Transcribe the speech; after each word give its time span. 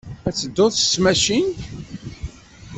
Ad 0.27 0.33
tedduḍ 0.35 0.71
s 0.75 0.83
tmacint? 0.93 1.59